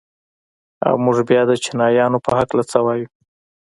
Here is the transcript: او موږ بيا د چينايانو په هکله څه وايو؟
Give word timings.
او 0.85 0.93
موږ 1.03 1.17
بيا 1.29 1.41
د 1.47 1.51
چينايانو 1.63 2.23
په 2.25 2.31
هکله 2.39 2.63
څه 2.71 2.77
وايو؟ 2.85 3.07